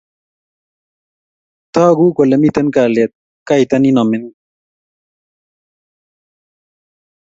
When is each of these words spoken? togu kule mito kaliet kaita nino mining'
togu 1.73 2.05
kule 2.15 2.35
mito 2.41 2.61
kaliet 2.75 3.11
kaita 3.47 3.75
nino 3.79 4.01
mining' 4.09 4.37